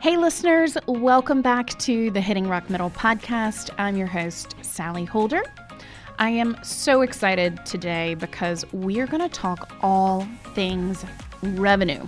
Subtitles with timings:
[0.00, 3.68] Hey, listeners, welcome back to the Hitting Rock Middle podcast.
[3.76, 5.42] I'm your host, Sally Holder.
[6.18, 11.04] I am so excited today because we are going to talk all things
[11.42, 12.02] revenue.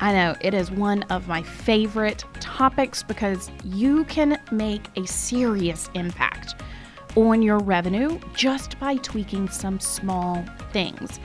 [0.00, 5.88] I know it is one of my favorite topics because you can make a serious
[5.94, 6.60] impact
[7.14, 11.20] on your revenue just by tweaking some small things.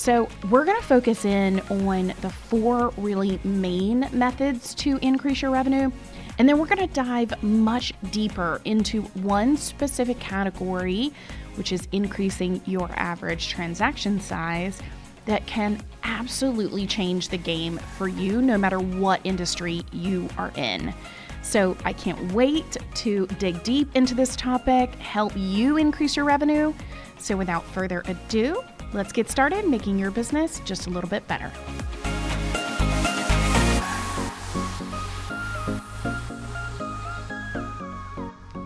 [0.00, 5.50] So, we're going to focus in on the four really main methods to increase your
[5.50, 5.90] revenue.
[6.38, 11.12] And then we're going to dive much deeper into one specific category,
[11.56, 14.80] which is increasing your average transaction size,
[15.26, 20.94] that can absolutely change the game for you no matter what industry you are in.
[21.42, 26.72] So I can't wait to dig deep into this topic, help you increase your revenue.
[27.18, 31.52] So without further ado, Let's get started making your business just a little bit better.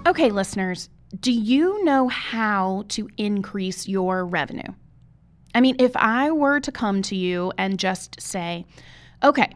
[0.06, 0.88] Okay, listeners,
[1.20, 4.72] do you know how to increase your revenue?
[5.54, 8.64] I mean, if I were to come to you and just say,
[9.22, 9.52] okay,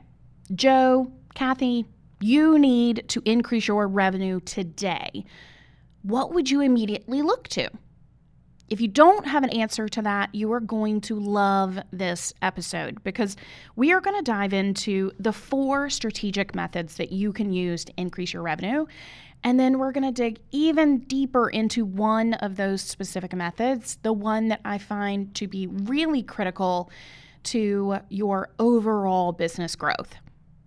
[0.55, 1.87] Joe, Kathy,
[2.21, 5.25] you need to increase your revenue today,
[6.03, 7.71] what would you immediately look to?
[8.69, 13.03] If you don't have an answer to that, you are going to love this episode
[13.03, 13.35] because
[13.77, 17.93] we are going to dive into the four strategic methods that you can use to
[17.97, 18.85] increase your revenue.
[19.43, 24.13] And then we're going to dig even deeper into one of those specific methods, the
[24.13, 26.91] one that I find to be really critical
[27.45, 30.17] to your overall business growth.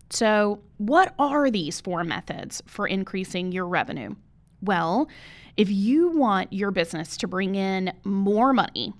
[0.09, 4.15] So, what are these four methods for increasing your revenue?
[4.61, 5.09] Well,
[5.57, 8.93] if you want your business to bring in more money,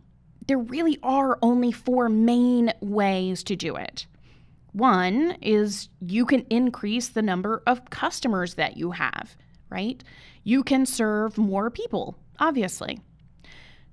[0.48, 4.08] there really are only four main ways to do it.
[4.73, 9.36] One is you can increase the number of customers that you have,
[9.69, 10.03] right?
[10.44, 13.00] You can serve more people, obviously.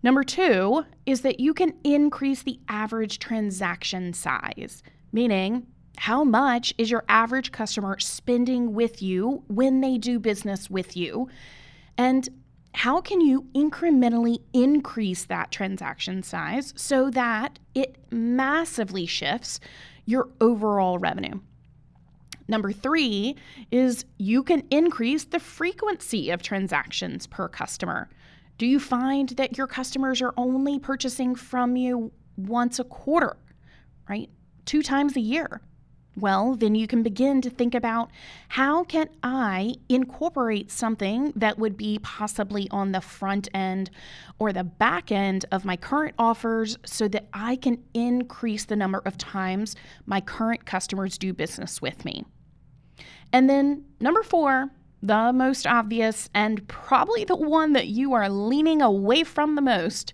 [0.03, 4.83] Number two is that you can increase the average transaction size,
[5.13, 5.67] meaning
[5.97, 11.29] how much is your average customer spending with you when they do business with you?
[11.99, 12.29] And
[12.75, 19.59] how can you incrementally increase that transaction size so that it massively shifts
[20.07, 21.41] your overall revenue?
[22.47, 23.37] Number three
[23.71, 28.09] is you can increase the frequency of transactions per customer.
[28.57, 33.37] Do you find that your customers are only purchasing from you once a quarter,
[34.09, 34.31] right?
[34.65, 35.61] Two times a year?
[36.17, 38.11] Well, then you can begin to think about
[38.49, 43.91] how can I incorporate something that would be possibly on the front end
[44.41, 49.01] or the back end of my current offers so that I can increase the number
[49.05, 49.77] of times
[50.07, 52.25] my current customers do business with me.
[53.33, 54.71] And then number 4,
[55.03, 60.13] the most obvious and probably the one that you are leaning away from the most,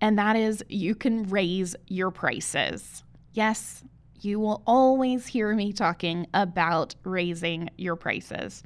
[0.00, 3.02] and that is you can raise your prices.
[3.32, 3.82] Yes,
[4.24, 8.62] you will always hear me talking about raising your prices.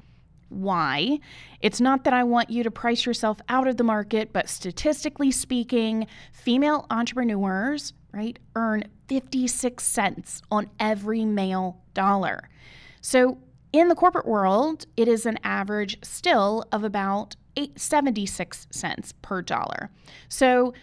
[0.49, 1.19] Why?
[1.61, 5.31] It's not that I want you to price yourself out of the market, but statistically
[5.31, 12.49] speaking, female entrepreneurs, right, earn 56 cents on every male dollar.
[13.01, 13.39] So
[13.73, 17.35] in the corporate world, it is an average still of about
[17.75, 19.89] 76 cents per dollar.
[20.29, 20.73] So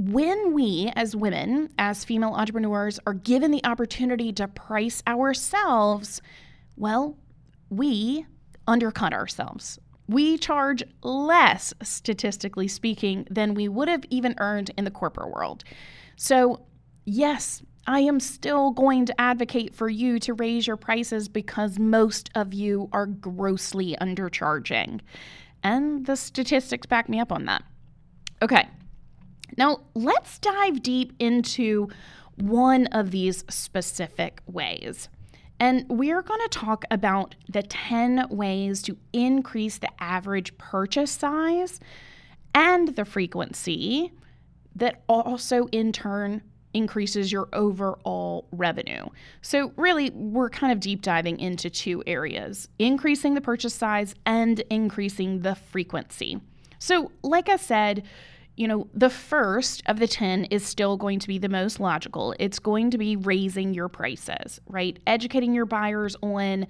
[0.00, 6.22] when we, as women, as female entrepreneurs, are given the opportunity to price ourselves,
[6.74, 7.18] well,
[7.68, 8.24] we
[8.66, 9.78] undercut ourselves.
[10.08, 15.64] We charge less, statistically speaking, than we would have even earned in the corporate world.
[16.16, 16.62] So,
[17.04, 22.30] yes, I am still going to advocate for you to raise your prices because most
[22.34, 25.00] of you are grossly undercharging.
[25.62, 27.64] And the statistics back me up on that.
[28.40, 28.66] Okay,
[29.56, 31.88] now, let's dive deep into
[32.36, 35.08] one of these specific ways.
[35.58, 41.80] And we're going to talk about the 10 ways to increase the average purchase size
[42.54, 44.12] and the frequency
[44.74, 46.42] that also, in turn,
[46.72, 49.06] increases your overall revenue.
[49.42, 54.60] So, really, we're kind of deep diving into two areas increasing the purchase size and
[54.70, 56.40] increasing the frequency.
[56.78, 58.04] So, like I said,
[58.60, 62.34] you know, the first of the 10 is still going to be the most logical.
[62.38, 64.98] It's going to be raising your prices, right?
[65.06, 66.66] Educating your buyers on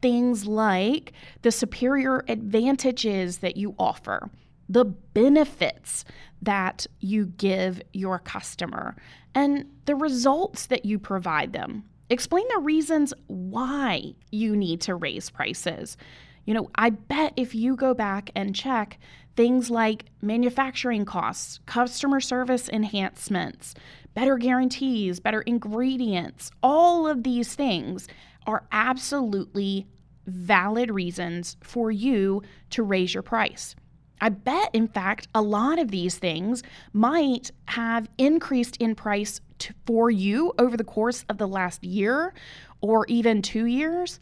[0.00, 1.12] things like
[1.42, 4.30] the superior advantages that you offer,
[4.70, 6.06] the benefits
[6.40, 8.96] that you give your customer,
[9.34, 11.84] and the results that you provide them.
[12.08, 15.98] Explain the reasons why you need to raise prices.
[16.46, 18.98] You know, I bet if you go back and check
[19.36, 23.74] things like manufacturing costs, customer service enhancements,
[24.14, 28.08] better guarantees, better ingredients, all of these things
[28.46, 29.86] are absolutely
[30.26, 33.74] valid reasons for you to raise your price.
[34.20, 39.74] I bet, in fact, a lot of these things might have increased in price to,
[39.86, 42.32] for you over the course of the last year
[42.80, 44.18] or even two years.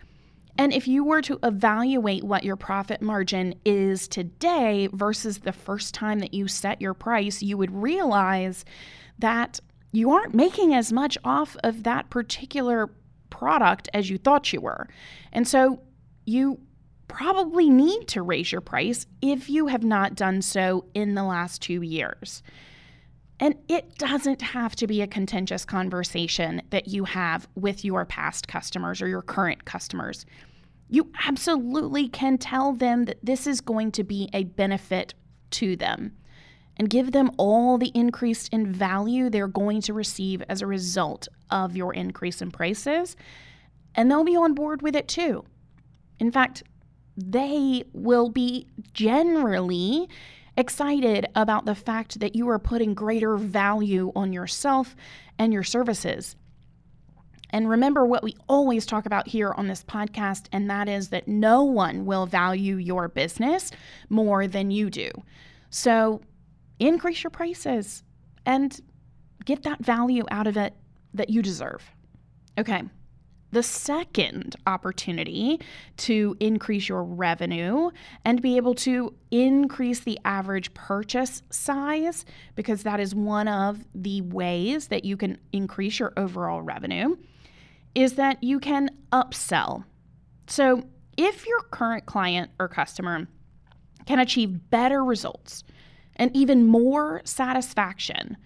[0.58, 5.94] And if you were to evaluate what your profit margin is today versus the first
[5.94, 8.64] time that you set your price, you would realize
[9.18, 9.60] that
[9.92, 12.90] you aren't making as much off of that particular
[13.30, 14.88] product as you thought you were.
[15.32, 15.80] And so
[16.26, 16.60] you
[17.08, 21.60] probably need to raise your price if you have not done so in the last
[21.60, 22.42] two years.
[23.42, 28.46] And it doesn't have to be a contentious conversation that you have with your past
[28.46, 30.24] customers or your current customers.
[30.88, 35.14] You absolutely can tell them that this is going to be a benefit
[35.50, 36.12] to them
[36.76, 41.26] and give them all the increase in value they're going to receive as a result
[41.50, 43.16] of your increase in prices.
[43.96, 45.44] And they'll be on board with it too.
[46.20, 46.62] In fact,
[47.16, 50.08] they will be generally
[50.56, 54.94] excited about the fact that you are putting greater value on yourself
[55.38, 56.36] and your services.
[57.50, 61.28] And remember what we always talk about here on this podcast, and that is that
[61.28, 63.70] no one will value your business
[64.08, 65.10] more than you do.
[65.68, 66.22] So
[66.78, 68.04] increase your prices
[68.46, 68.80] and
[69.44, 70.74] get that value out of it
[71.14, 71.82] that you deserve.
[72.58, 72.82] Okay.
[73.52, 75.60] The second opportunity
[75.98, 77.90] to increase your revenue
[78.24, 84.22] and be able to increase the average purchase size, because that is one of the
[84.22, 87.16] ways that you can increase your overall revenue,
[87.94, 89.84] is that you can upsell.
[90.46, 90.84] So,
[91.18, 93.28] if your current client or customer
[94.06, 95.62] can achieve better results
[96.16, 98.38] and even more satisfaction,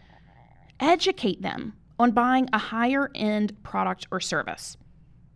[0.80, 4.76] educate them on buying a higher end product or service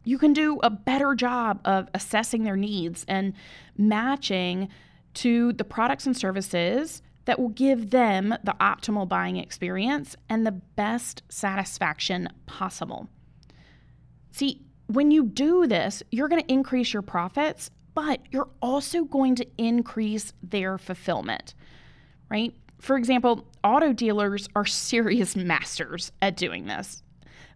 [0.04, 3.34] you can do a better job of assessing their needs and
[3.76, 4.68] matching
[5.14, 10.52] to the products and services that will give them the optimal buying experience and the
[10.52, 13.08] best satisfaction possible.
[14.30, 19.34] See, when you do this, you're going to increase your profits, but you're also going
[19.36, 21.54] to increase their fulfillment,
[22.28, 22.54] right?
[22.80, 27.02] For example, auto dealers are serious masters at doing this.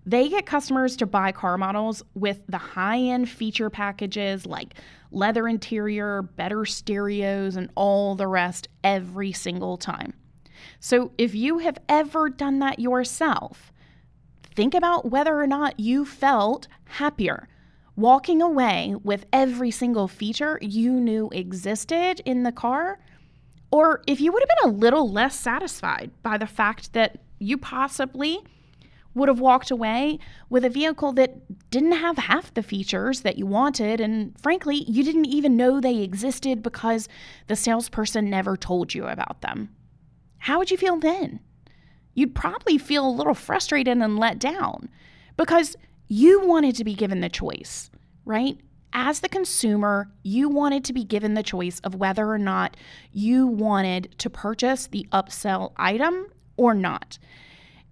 [0.06, 4.74] They get customers to buy car models with the high end feature packages like
[5.10, 10.14] leather interior, better stereos, and all the rest every single time.
[10.80, 13.72] So if you have ever done that yourself,
[14.54, 17.48] think about whether or not you felt happier
[17.96, 22.98] walking away with every single feature you knew existed in the car,
[23.70, 27.56] or if you would have been a little less satisfied by the fact that you
[27.56, 28.40] possibly
[29.14, 30.18] would have walked away
[30.50, 34.00] with a vehicle that didn't have half the features that you wanted.
[34.00, 37.08] And frankly, you didn't even know they existed because
[37.46, 39.74] the salesperson never told you about them.
[40.38, 41.40] How would you feel then?
[42.14, 44.88] You'd probably feel a little frustrated and let down
[45.36, 47.90] because you wanted to be given the choice,
[48.24, 48.58] right?
[48.92, 52.76] As the consumer, you wanted to be given the choice of whether or not
[53.10, 57.18] you wanted to purchase the upsell item or not.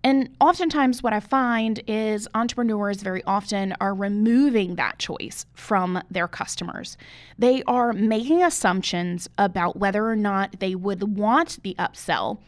[0.04, 6.26] And oftentimes, what I find is entrepreneurs very often are removing that choice from their
[6.26, 6.97] customers.
[7.38, 12.38] They are making assumptions about whether or not they would want the upsell,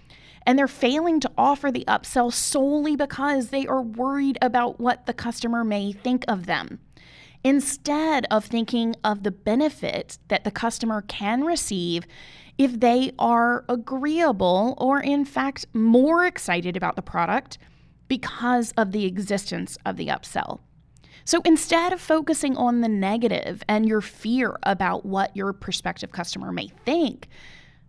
[0.45, 5.15] and they're failing to offer the upsell solely because they are worried about what the
[5.15, 6.81] customer may think of them.
[7.45, 12.05] Instead of thinking of the benefit that the customer can receive
[12.59, 17.59] if they are agreeable or, in fact, more excited about the product
[18.09, 20.61] because of the existence of the upsell.
[21.25, 26.53] So instead of focusing on the negative and your fear about what your prospective customer
[26.53, 27.29] may think,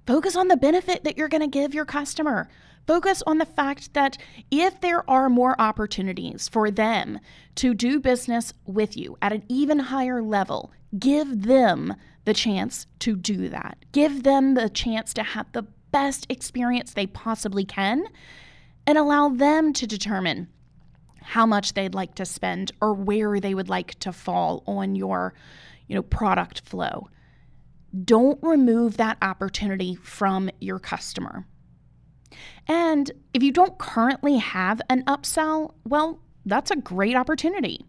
[0.07, 2.47] focus on the benefit that you're going to give your customer.
[2.87, 4.17] Focus on the fact that
[4.51, 7.19] if there are more opportunities for them
[7.55, 11.95] to do business with you at an even higher level, give them
[12.25, 13.77] the chance to do that.
[13.91, 18.05] Give them the chance to have the best experience they possibly can
[18.85, 20.49] and allow them to determine
[21.21, 25.33] how much they'd like to spend or where they would like to fall on your
[25.87, 27.09] you know product flow.
[28.03, 31.47] Don't remove that opportunity from your customer.
[32.67, 37.85] And if you don't currently have an upsell well that's a great opportunity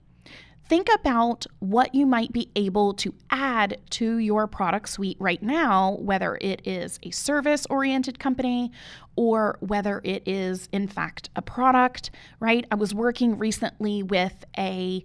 [0.68, 5.96] think about what you might be able to add to your product suite right now,
[6.00, 8.73] whether it is a service oriented company
[9.14, 12.66] or whether it is, in fact, a product, right?
[12.70, 15.02] I was working recently with a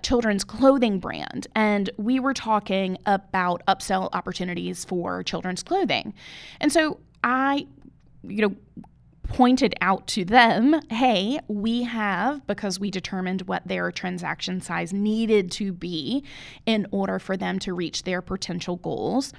[0.00, 6.14] children's clothing brand, and we were talking about upsell opportunities for children's clothing.
[6.60, 7.66] And so I,
[8.22, 8.56] you know,
[9.32, 15.50] pointed out to them hey, we have, because we determined what their transaction size needed
[15.50, 16.22] to be
[16.66, 19.32] in order for them to reach their potential goals.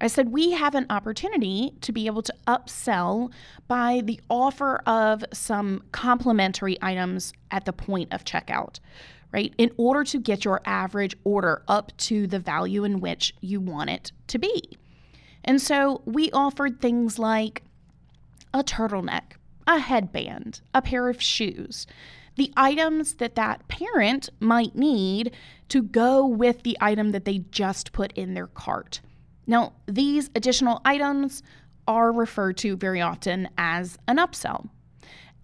[0.00, 3.30] I said, we have an opportunity to be able to upsell
[3.68, 8.78] by the offer of some complementary items at the point of checkout,
[9.32, 9.52] right?
[9.58, 13.90] In order to get your average order up to the value in which you want
[13.90, 14.78] it to be.
[15.44, 17.62] And so we offered things like
[18.52, 19.32] a turtleneck,
[19.70, 21.86] a headband, a pair of shoes,
[22.34, 25.32] the items that that parent might need
[25.68, 29.00] to go with the item that they just put in their cart.
[29.46, 31.44] Now, these additional items
[31.86, 34.68] are referred to very often as an upsell.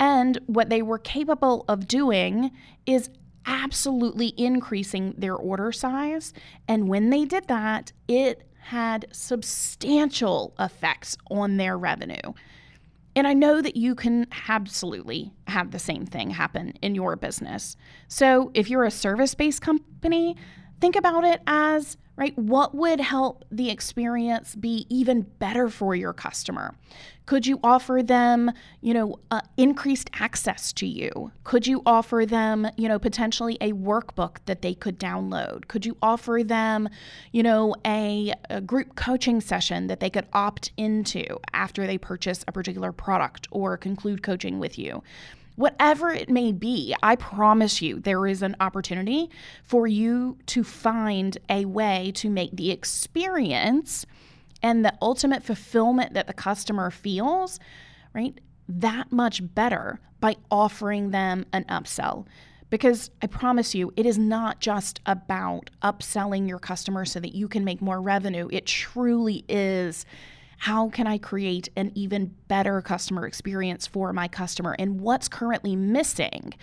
[0.00, 2.50] And what they were capable of doing
[2.84, 3.08] is
[3.46, 6.32] absolutely increasing their order size.
[6.66, 12.32] And when they did that, it had substantial effects on their revenue.
[13.16, 17.74] And I know that you can absolutely have the same thing happen in your business.
[18.08, 20.36] So if you're a service based company,
[20.82, 22.36] think about it as right?
[22.38, 26.74] What would help the experience be even better for your customer?
[27.26, 31.32] Could you offer them, you know, uh, increased access to you?
[31.44, 35.66] Could you offer them, you know, potentially a workbook that they could download?
[35.68, 36.88] Could you offer them,
[37.32, 42.44] you know, a, a group coaching session that they could opt into after they purchase
[42.46, 45.02] a particular product or conclude coaching with you?
[45.56, 49.30] Whatever it may be, I promise you there is an opportunity
[49.64, 54.06] for you to find a way to make the experience
[54.62, 57.58] and the ultimate fulfillment that the customer feels,
[58.14, 62.26] right, that much better by offering them an upsell.
[62.68, 67.48] Because I promise you, it is not just about upselling your customer so that you
[67.48, 68.48] can make more revenue.
[68.50, 70.04] It truly is
[70.56, 75.76] how can I create an even better customer experience for my customer and what's currently
[75.76, 76.54] missing,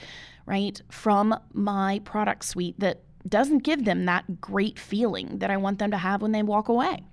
[0.45, 5.79] right, from my product suite that doesn't give them that great feeling that I want
[5.79, 7.03] them to have when they walk away.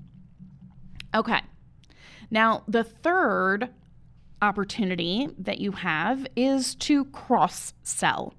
[1.14, 1.40] Okay.
[2.30, 3.70] Now, the third
[4.42, 8.34] opportunity that you have is to cross sell.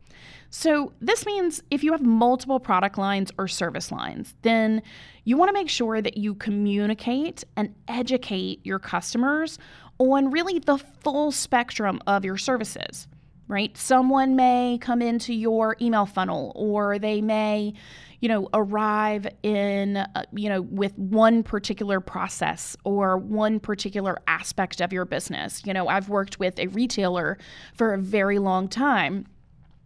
[0.54, 4.84] So, this means if you have multiple product lines or service lines, then
[5.24, 9.58] you want to make sure that you communicate and educate your customers
[9.98, 13.08] on really the full spectrum of your services,
[13.48, 13.78] right?
[13.78, 17.74] Someone may come into your email funnel or they may,
[18.20, 24.82] you know, arrive in, uh, you know, with one particular process or one particular aspect
[24.82, 25.66] of your business.
[25.66, 27.38] You know, I've worked with a retailer
[27.74, 29.28] for a very long time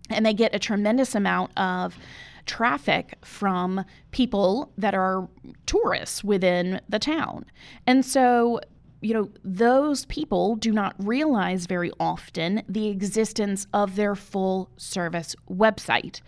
[0.10, 1.98] and they get a tremendous amount of
[2.46, 5.28] traffic from people that are
[5.66, 7.46] tourists within the town.
[7.88, 8.62] And so,
[9.02, 15.36] you know, those people do not realize very often the existence of their full service
[15.50, 16.22] website.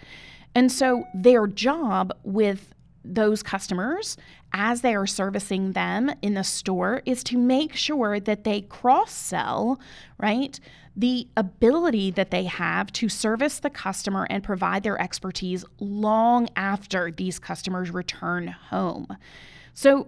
[0.55, 4.17] And so, their job with those customers
[4.53, 9.11] as they are servicing them in the store is to make sure that they cross
[9.11, 9.79] sell,
[10.17, 10.59] right?
[10.99, 17.11] The ability that they have to service the customer and provide their expertise long after
[17.11, 19.15] these customers return home.
[19.75, 20.07] So,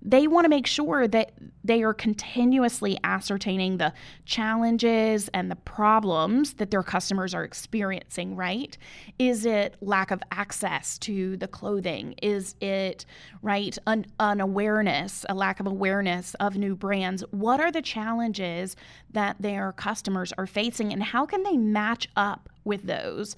[0.00, 1.32] they want to make sure that
[1.64, 3.92] they are continuously ascertaining the
[4.24, 8.78] challenges and the problems that their customers are experiencing, right?
[9.18, 12.14] Is it lack of access to the clothing?
[12.22, 13.04] Is it,
[13.42, 17.24] right, an awareness, a lack of awareness of new brands?
[17.32, 18.76] What are the challenges
[19.10, 23.36] that their customers are facing, and how can they match up with those?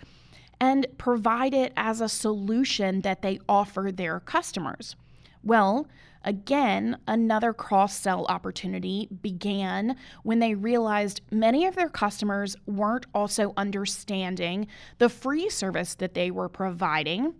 [0.60, 4.94] And provide it as a solution that they offer their customers.
[5.42, 5.88] Well,
[6.24, 13.54] Again, another cross sell opportunity began when they realized many of their customers weren't also
[13.56, 14.66] understanding
[14.98, 17.34] the free service that they were providing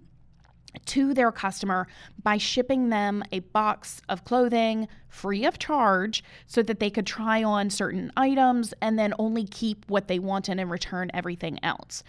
[0.87, 1.87] to their customer
[2.23, 7.43] by shipping them a box of clothing free of charge so that they could try
[7.43, 12.03] on certain items and then only keep what they wanted and return everything else.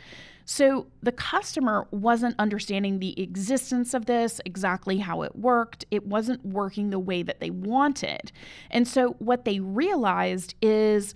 [0.51, 5.85] So the customer wasn't understanding the existence of this, exactly how it worked.
[5.91, 8.33] It wasn't working the way that they wanted.
[8.69, 11.13] And so what they realized is,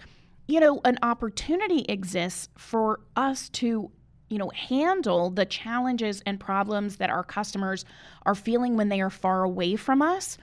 [0.48, 3.92] you know, an opportunity exists for us to
[4.30, 7.84] you know, handle the challenges and problems that our customers
[8.26, 10.38] are feeling when they are far away from us.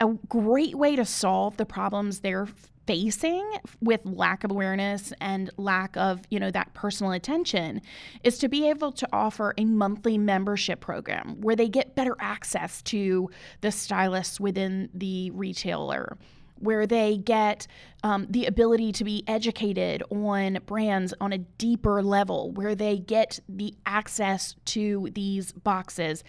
[0.00, 2.48] A great way to solve the problems they're
[2.90, 3.48] facing
[3.80, 7.80] with lack of awareness and lack of, you know, that personal attention
[8.24, 12.82] is to be able to offer a monthly membership program where they get better access
[12.82, 13.30] to
[13.60, 16.18] the stylists within the retailer
[16.60, 17.66] where they get
[18.02, 23.40] um, the ability to be educated on brands on a deeper level, where they get
[23.48, 26.22] the access to these boxes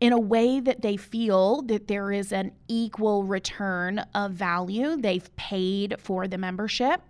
[0.00, 4.96] in a way that they feel that there is an equal return of value.
[4.96, 7.00] They've paid for the membership.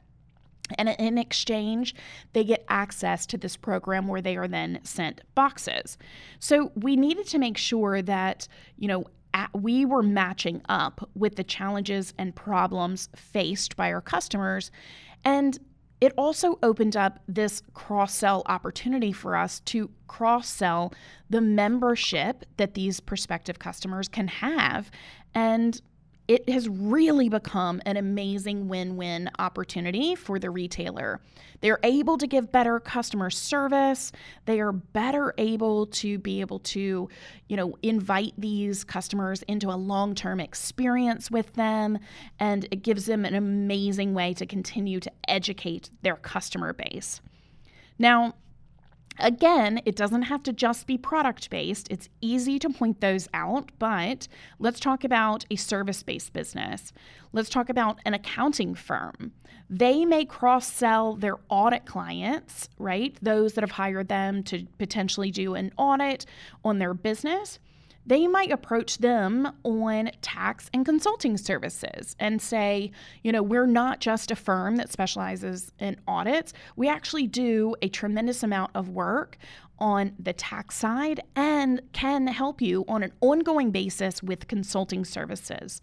[0.78, 1.94] And in exchange,
[2.32, 5.98] they get access to this program where they are then sent boxes.
[6.38, 9.04] So we needed to make sure that, you know,
[9.52, 14.70] we were matching up with the challenges and problems faced by our customers.
[15.24, 15.58] And
[16.00, 20.92] it also opened up this cross sell opportunity for us to cross sell
[21.30, 24.90] the membership that these prospective customers can have.
[25.34, 25.80] And
[26.26, 31.20] it has really become an amazing win win opportunity for the retailer.
[31.60, 34.10] They're able to give better customer service.
[34.46, 37.08] They are better able to be able to,
[37.48, 41.98] you know, invite these customers into a long term experience with them.
[42.38, 47.20] And it gives them an amazing way to continue to educate their customer base.
[47.98, 48.34] Now,
[49.18, 51.86] Again, it doesn't have to just be product based.
[51.90, 54.26] It's easy to point those out, but
[54.58, 56.92] let's talk about a service based business.
[57.32, 59.32] Let's talk about an accounting firm.
[59.70, 63.16] They may cross sell their audit clients, right?
[63.22, 66.26] Those that have hired them to potentially do an audit
[66.64, 67.58] on their business
[68.06, 72.90] they might approach them on tax and consulting services and say,
[73.22, 76.52] you know, we're not just a firm that specializes in audits.
[76.76, 79.38] We actually do a tremendous amount of work
[79.78, 85.80] on the tax side and can help you on an ongoing basis with consulting services.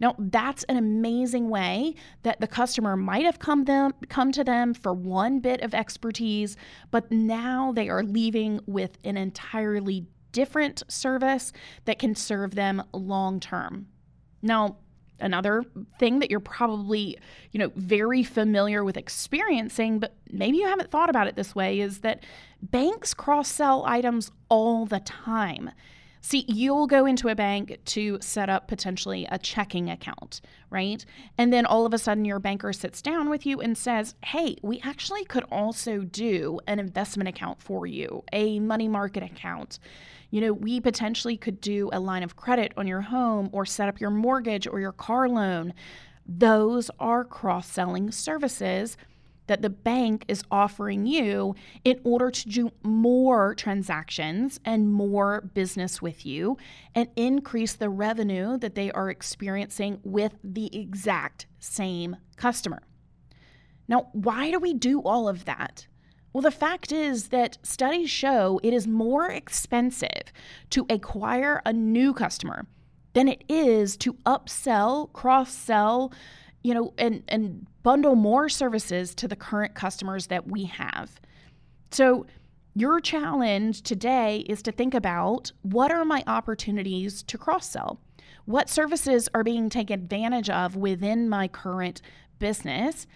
[0.00, 4.74] Now, that's an amazing way that the customer might have come them come to them
[4.74, 6.56] for one bit of expertise,
[6.90, 11.52] but now they are leaving with an entirely different service
[11.84, 13.86] that can serve them long term.
[14.42, 14.76] Now,
[15.20, 15.64] another
[15.98, 17.18] thing that you're probably,
[17.52, 21.80] you know, very familiar with experiencing, but maybe you haven't thought about it this way
[21.80, 22.24] is that
[22.60, 25.70] banks cross sell items all the time.
[26.24, 31.04] See, you'll go into a bank to set up potentially a checking account, right?
[31.36, 34.56] And then all of a sudden your banker sits down with you and says, Hey,
[34.62, 39.80] we actually could also do an investment account for you, a money market account.
[40.30, 43.88] You know, we potentially could do a line of credit on your home or set
[43.88, 45.74] up your mortgage or your car loan.
[46.24, 48.96] Those are cross selling services
[49.46, 56.00] that the bank is offering you in order to do more transactions and more business
[56.00, 56.56] with you
[56.94, 62.82] and increase the revenue that they are experiencing with the exact same customer.
[63.88, 65.86] Now, why do we do all of that?
[66.32, 70.32] Well, the fact is that studies show it is more expensive
[70.70, 72.66] to acquire a new customer
[73.12, 76.12] than it is to upsell, cross sell,
[76.62, 81.20] you know, and, and bundle more services to the current customers that we have.
[81.90, 82.26] So,
[82.74, 88.00] your challenge today is to think about what are my opportunities to cross sell?
[88.46, 92.00] What services are being taken advantage of within my current
[92.38, 93.06] business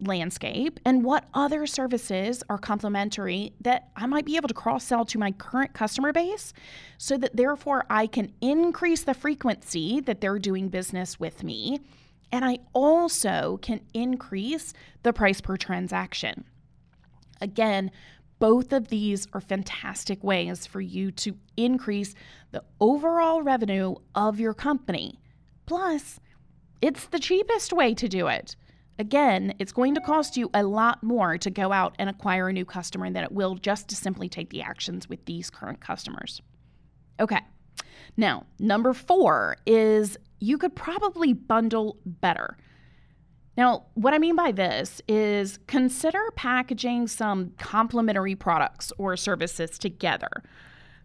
[0.00, 0.80] landscape?
[0.84, 5.18] And what other services are complementary that I might be able to cross sell to
[5.18, 6.52] my current customer base
[6.98, 11.80] so that therefore I can increase the frequency that they're doing business with me
[12.32, 16.44] and I also can increase the price per transaction.
[17.40, 17.90] Again,
[18.38, 22.14] both of these are fantastic ways for you to increase
[22.50, 25.18] the overall revenue of your company.
[25.64, 26.20] Plus,
[26.82, 28.56] it's the cheapest way to do it.
[28.98, 32.52] Again, it's going to cost you a lot more to go out and acquire a
[32.52, 36.40] new customer than it will just to simply take the actions with these current customers.
[37.20, 37.40] Okay,
[38.16, 42.56] now, number four is you could probably bundle better.
[43.56, 50.28] Now, what I mean by this is consider packaging some complementary products or services together.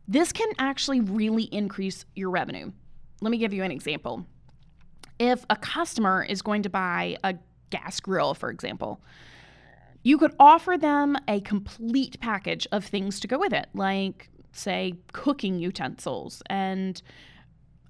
[0.08, 2.72] This can actually really increase your revenue.
[3.22, 4.26] Let me give you an example.
[5.18, 7.36] If a customer is going to buy a
[7.70, 9.02] gas grill, for example,
[10.04, 14.96] you could offer them a complete package of things to go with it, like, say,
[15.14, 17.02] cooking utensils and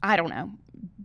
[0.03, 0.51] I don't know,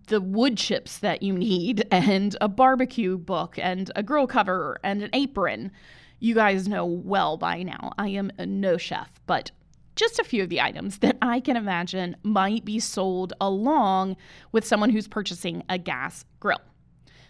[0.07, 5.03] the wood chips that you need, and a barbecue book, and a grill cover, and
[5.03, 5.71] an apron.
[6.19, 9.51] You guys know well by now, I am no chef, but
[9.97, 14.17] just a few of the items that I can imagine might be sold along
[14.53, 16.61] with someone who's purchasing a gas grill.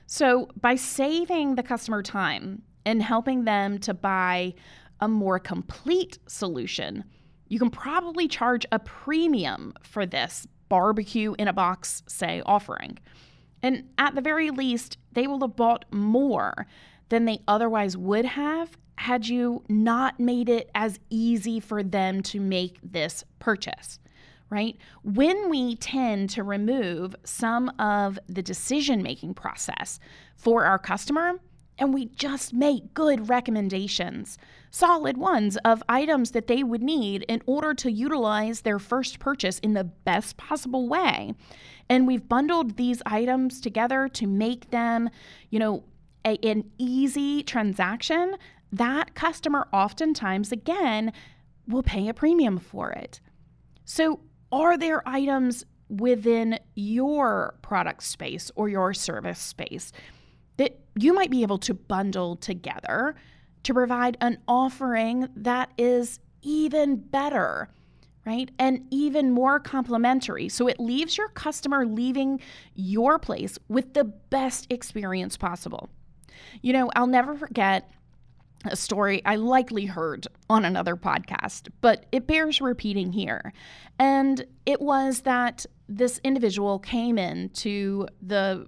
[0.06, 4.54] So, by saving the customer time and helping them to buy
[5.00, 7.04] a more complete solution,
[7.48, 12.98] you can probably charge a premium for this barbecue in a box, say, offering.
[13.62, 16.66] And at the very least, they will have bought more
[17.08, 22.40] than they otherwise would have had you not made it as easy for them to
[22.40, 23.98] make this purchase,
[24.50, 24.76] right?
[25.02, 30.00] When we tend to remove some of the decision making process
[30.34, 31.40] for our customer,
[31.78, 34.38] and we just make good recommendations,
[34.70, 39.58] solid ones of items that they would need in order to utilize their first purchase
[39.58, 41.34] in the best possible way.
[41.88, 45.10] And we've bundled these items together to make them,
[45.50, 45.84] you know,
[46.24, 48.36] a, an easy transaction.
[48.72, 51.12] That customer oftentimes, again,
[51.68, 53.20] will pay a premium for it.
[53.84, 59.92] So, are there items within your product space or your service space
[60.56, 63.14] that you might be able to bundle together
[63.62, 67.68] to provide an offering that is even better,
[68.24, 68.50] right?
[68.58, 70.48] And even more complimentary.
[70.48, 72.40] So it leaves your customer leaving
[72.74, 75.88] your place with the best experience possible.
[76.62, 77.90] You know, I'll never forget
[78.64, 83.52] a story I likely heard on another podcast, but it bears repeating here.
[83.98, 88.66] And it was that this individual came in to the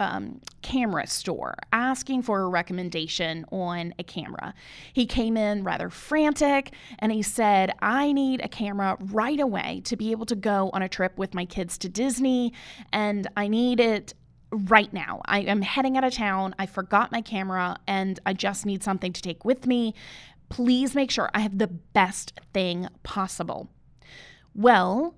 [0.00, 4.54] um, camera store asking for a recommendation on a camera.
[4.92, 9.96] He came in rather frantic and he said, I need a camera right away to
[9.96, 12.52] be able to go on a trip with my kids to Disney,
[12.92, 14.14] and I need it
[14.50, 15.20] right now.
[15.26, 16.54] I am heading out of town.
[16.58, 19.94] I forgot my camera and I just need something to take with me.
[20.48, 23.68] Please make sure I have the best thing possible.
[24.54, 25.14] Well,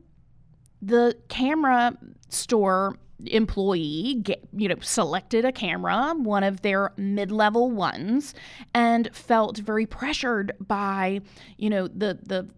[0.82, 1.96] the camera
[2.28, 8.34] store employee get, you know selected a camera one of their mid-level ones
[8.74, 11.20] and felt very pressured by
[11.56, 12.48] you know the the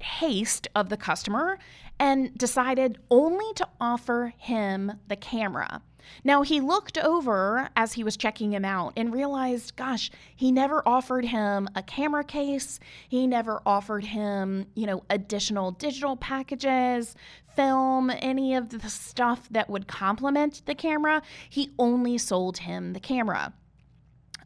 [0.00, 1.58] haste of the customer
[1.98, 5.80] and decided only to offer him the camera
[6.22, 10.86] now, he looked over as he was checking him out and realized, gosh, he never
[10.86, 12.80] offered him a camera case.
[13.08, 17.14] He never offered him, you know, additional digital packages,
[17.54, 21.22] film, any of the stuff that would complement the camera.
[21.48, 23.52] He only sold him the camera.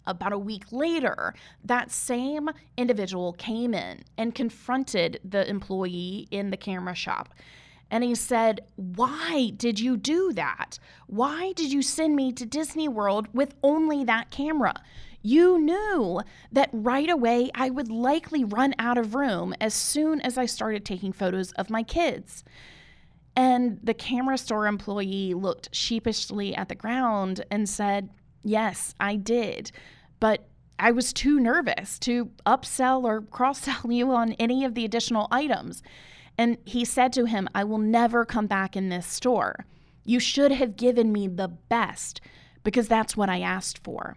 [0.07, 6.57] About a week later, that same individual came in and confronted the employee in the
[6.57, 7.35] camera shop
[7.91, 10.79] and he said, Why did you do that?
[11.07, 14.75] Why did you send me to Disney World with only that camera?
[15.23, 16.21] You knew
[16.53, 20.85] that right away I would likely run out of room as soon as I started
[20.85, 22.45] taking photos of my kids.
[23.35, 28.11] And the camera store employee looked sheepishly at the ground and said,
[28.45, 29.73] Yes, I did.
[30.21, 30.49] But
[30.79, 35.29] I was too nervous to upsell or cross sell you on any of the additional
[35.31, 35.83] items.
[36.39, 39.67] And he said to him, I will never come back in this store.
[40.05, 42.21] You should have given me the best
[42.63, 44.17] because that's what I asked for.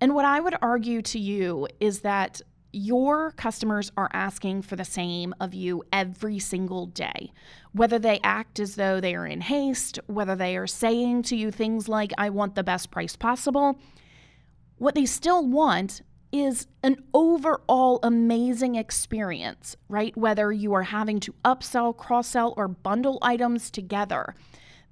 [0.00, 2.42] And what I would argue to you is that
[2.72, 7.32] your customers are asking for the same of you every single day.
[7.72, 11.50] Whether they act as though they are in haste, whether they are saying to you
[11.50, 13.78] things like, I want the best price possible,
[14.78, 20.16] what they still want is an overall amazing experience, right?
[20.16, 24.34] Whether you are having to upsell, cross sell, or bundle items together,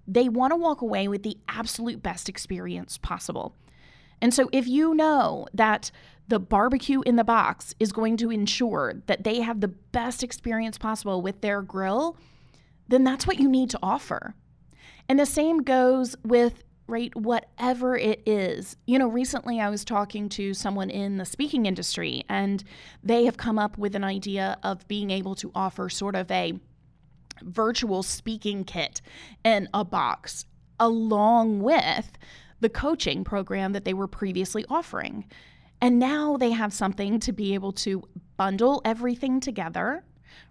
[0.06, 3.54] they want to walk away with the absolute best experience possible.
[4.20, 5.90] And so, if you know that
[6.28, 10.78] the barbecue in the box is going to ensure that they have the best experience
[10.78, 12.16] possible with their grill,
[12.88, 14.34] then that's what you need to offer.
[15.08, 17.14] And the same goes with right?
[17.14, 18.76] Whatever it is.
[18.86, 22.62] You know, recently I was talking to someone in the speaking industry, and
[23.02, 26.54] they have come up with an idea of being able to offer sort of a
[27.42, 29.00] virtual speaking kit
[29.44, 30.44] in a box
[30.78, 32.12] along with
[32.60, 35.24] the coaching program that they were previously offering.
[35.80, 38.02] And now they have something to be able to
[38.36, 40.04] bundle everything together,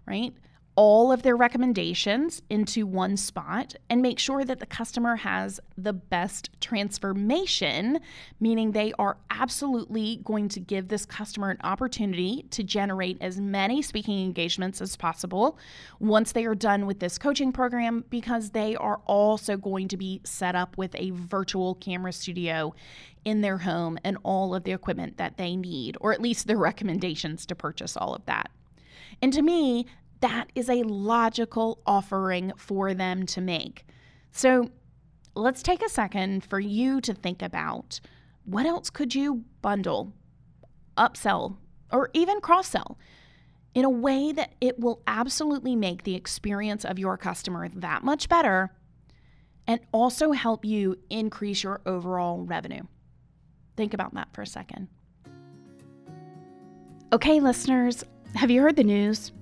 [0.06, 0.34] right?
[0.80, 5.92] All of their recommendations into one spot and make sure that the customer has the
[5.92, 8.00] best transformation,
[8.40, 13.82] meaning they are absolutely going to give this customer an opportunity to generate as many
[13.82, 15.58] speaking engagements as possible
[15.98, 20.18] once they are done with this coaching program, because they are also going to be
[20.24, 22.74] set up with a virtual camera studio
[23.26, 26.56] in their home and all of the equipment that they need, or at least the
[26.56, 28.50] recommendations to purchase all of that.
[29.20, 29.84] And to me,
[30.20, 33.84] that is a logical offering for them to make.
[34.32, 34.70] So
[35.34, 38.00] let's take a second for you to think about
[38.44, 40.12] what else could you bundle,
[40.96, 41.56] upsell,
[41.92, 42.98] or even cross sell
[43.74, 48.28] in a way that it will absolutely make the experience of your customer that much
[48.28, 48.70] better
[49.66, 52.82] and also help you increase your overall revenue.
[53.76, 54.88] Think about that for a second.
[57.12, 58.04] Okay, listeners,
[58.34, 59.32] have you heard the news?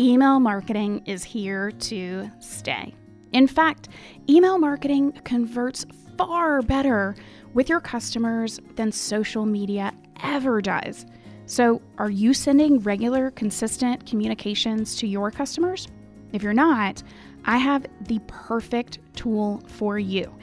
[0.00, 2.94] Email marketing is here to stay.
[3.34, 3.90] In fact,
[4.30, 5.84] email marketing converts
[6.16, 7.14] far better
[7.52, 11.04] with your customers than social media ever does.
[11.44, 15.86] So, are you sending regular, consistent communications to your customers?
[16.32, 17.02] If you're not,
[17.44, 20.34] I have the perfect tool for you.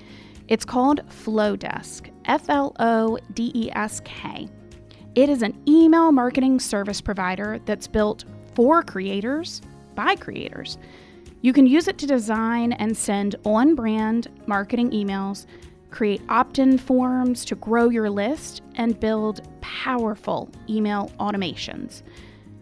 [0.50, 4.50] It's called Flodesk, F L O D E S K.
[5.16, 8.24] It is an email marketing service provider that's built
[8.58, 9.62] for creators
[9.94, 10.80] by creators.
[11.42, 15.46] You can use it to design and send on brand marketing emails,
[15.92, 22.02] create opt in forms to grow your list, and build powerful email automations.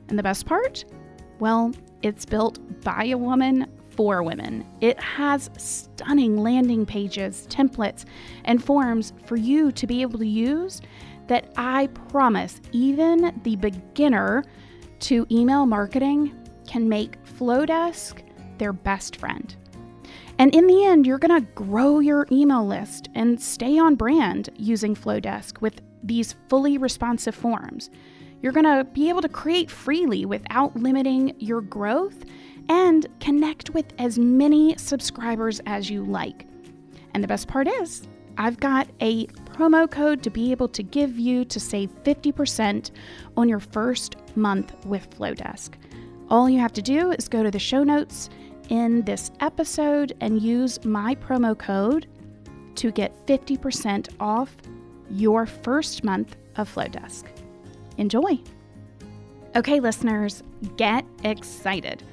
[0.09, 0.83] And the best part?
[1.39, 4.65] Well, it's built by a woman for women.
[4.81, 8.03] It has stunning landing pages, templates,
[8.43, 10.81] and forms for you to be able to use
[11.27, 14.43] that I promise even the beginner
[15.05, 16.35] to email marketing
[16.67, 18.23] can make Flodesk
[18.57, 19.55] their best friend.
[20.39, 24.49] And in the end, you're going to grow your email list and stay on brand
[24.57, 27.91] using Flodesk with these fully responsive forms.
[28.41, 32.25] You're going to be able to create freely without limiting your growth
[32.67, 36.47] and connect with as many subscribers as you like.
[37.13, 38.07] And the best part is,
[38.39, 42.91] I've got a promo code to be able to give you to save 50%
[43.37, 45.75] on your first month with Flodesk.
[46.29, 48.29] All you have to do is go to the show notes
[48.69, 52.07] in this episode and use my promo code
[52.75, 54.55] to get 50% off
[55.09, 57.23] your first month of Flodesk.
[57.97, 58.39] Enjoy!
[59.55, 60.43] Okay, listeners,
[60.75, 62.03] get excited.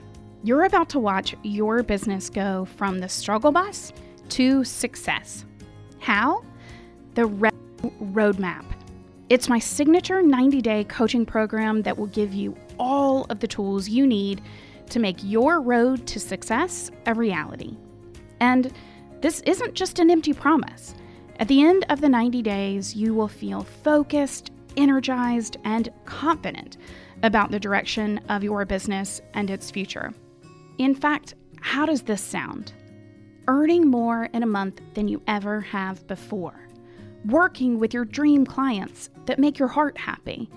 [0.45, 3.93] You're about to watch your business go from the struggle bus
[4.29, 5.45] to success.
[5.99, 6.45] How?
[7.15, 7.53] The Red
[8.01, 8.65] Roadmap.
[9.29, 13.89] It's my signature 90 day coaching program that will give you all of the tools
[13.89, 14.41] you need
[14.91, 17.77] to make your road to success a reality.
[18.41, 18.73] And
[19.21, 20.95] this isn't just an empty promise.
[21.39, 26.79] At the end of the 90 days, you will feel focused, energized, and confident
[27.23, 30.13] about the direction of your business and its future.
[30.79, 32.73] In fact, how does this sound?
[33.49, 36.69] earning more in a month than you ever have before,
[37.27, 40.51] working with your dream clients that make your heart happy,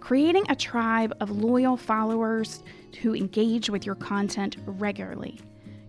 [0.00, 2.62] creating a tribe of loyal followers
[3.02, 5.40] who engage with your content regularly,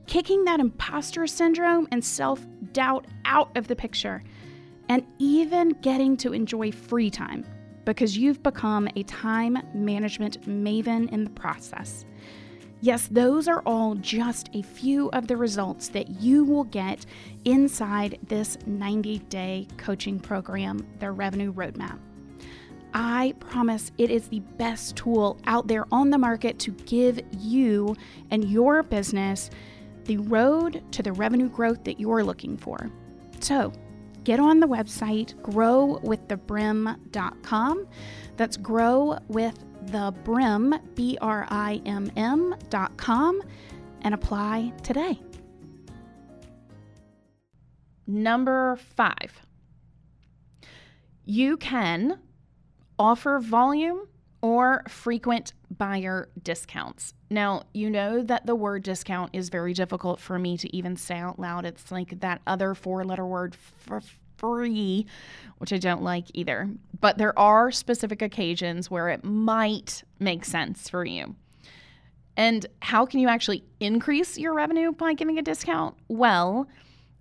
[0.08, 4.23] kicking that imposter syndrome and self doubt out of the picture,
[4.89, 7.45] and even getting to enjoy free time
[7.86, 12.05] because you've become a time management maven in the process.
[12.81, 17.05] Yes, those are all just a few of the results that you will get
[17.43, 21.99] inside this 90 day coaching program, the Revenue Roadmap.
[22.93, 27.97] I promise it is the best tool out there on the market to give you
[28.31, 29.49] and your business
[30.05, 32.89] the road to the revenue growth that you're looking for.
[33.41, 33.73] So,
[34.23, 37.87] get on the website growwiththebrimm.com.
[38.37, 39.19] That's grow
[39.79, 43.41] with the brim, B R I M M dot com,
[44.01, 45.19] and apply today.
[48.07, 49.41] Number five,
[51.25, 52.19] you can
[52.97, 54.07] offer volume
[54.41, 57.13] or frequent buyer discounts.
[57.29, 61.17] Now, you know that the word discount is very difficult for me to even say
[61.17, 61.65] out loud.
[61.65, 64.01] It's like that other four letter word for
[64.39, 65.06] free,
[65.58, 66.69] which I don't like either.
[66.99, 71.36] But there are specific occasions where it might make sense for you.
[72.38, 75.95] And how can you actually increase your revenue by giving a discount?
[76.08, 76.67] Well,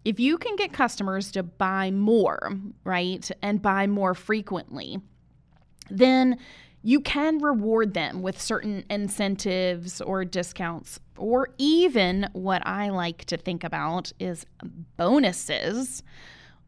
[0.05, 2.53] if you can get customers to buy more,
[2.85, 5.01] right, and buy more frequently,
[5.91, 6.39] then
[6.83, 13.37] you can reward them with certain incentives or discounts, or even what I like to
[13.37, 14.47] think about is
[14.97, 16.05] bonuses,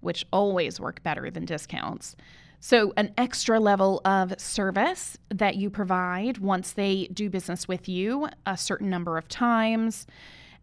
[0.01, 2.17] which always work better than discounts.
[2.63, 8.29] So, an extra level of service that you provide once they do business with you
[8.45, 10.07] a certain number of times.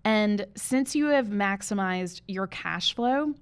[0.06, 3.34] And since you have maximized your cash flow,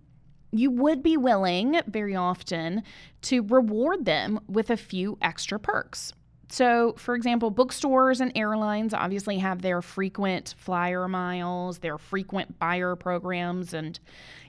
[0.51, 2.83] you would be willing very often
[3.23, 6.13] to reward them with a few extra perks.
[6.49, 12.95] So, for example, bookstores and airlines obviously have their frequent flyer miles, their frequent buyer
[12.95, 13.99] programs, and,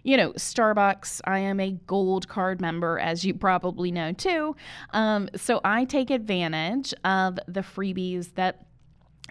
[0.02, 1.20] you know, Starbucks.
[1.24, 4.56] I am a gold card member, as you probably know too.
[4.92, 8.66] Um, so, I take advantage of the freebies that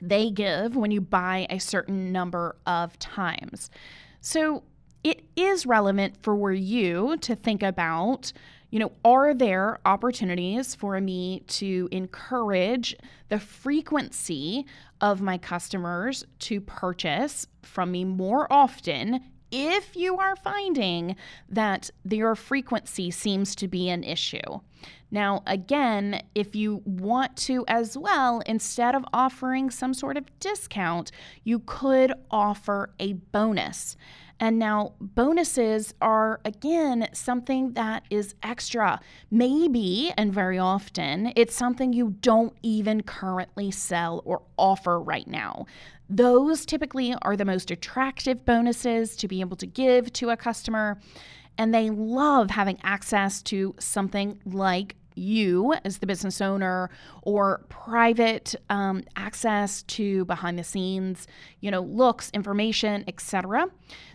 [0.02, 3.70] they give when you buy a certain number of times.
[4.22, 4.64] So,
[5.04, 8.34] it is relevant for you to think about
[8.76, 12.94] you know, are there opportunities for me to encourage
[13.30, 14.66] the frequency
[15.00, 21.16] of my customers to purchase from me more often if you are finding
[21.48, 24.60] that their frequency seems to be an issue.
[25.10, 31.12] Now, again, if you want to as well, instead of offering some sort of discount,
[31.46, 33.96] you could offer a bonus.
[34.40, 39.00] And now bonuses are, again, something that is extra.
[39.32, 45.66] Maybe, and very often, it's something you don't even currently sell or offer right now.
[46.10, 51.00] Those typically are the most attractive bonuses to be able to give to a customer.
[51.58, 56.90] And they love having access to something like you as the business owner
[57.24, 61.28] or private um, access to behind the scenes
[61.62, 63.66] you know looks information etc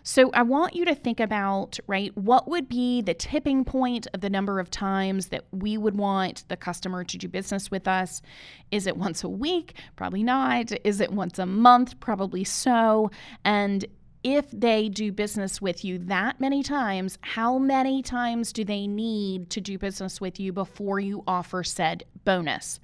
[0.02, 4.20] so i want you to think about right what would be the tipping point of
[4.20, 8.22] the number of times that we would want the customer to do business with us?
[8.70, 9.74] Is it once a week?
[9.96, 10.72] Probably not.
[10.84, 11.98] Is it once a month?
[12.00, 13.10] Probably so.
[13.44, 13.84] And
[14.22, 19.50] if they do business with you that many times, how many times do they need
[19.50, 22.80] to do business with you before you offer said bonus?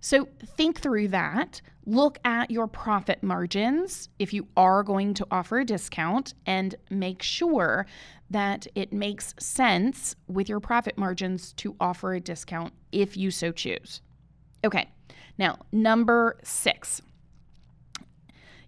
[0.00, 1.60] So think through that.
[1.86, 7.22] Look at your profit margins if you are going to offer a discount and make
[7.22, 7.86] sure
[8.30, 13.52] that it makes sense with your profit margins to offer a discount if you so
[13.52, 14.02] choose.
[14.64, 14.88] Okay,
[15.38, 17.00] now number six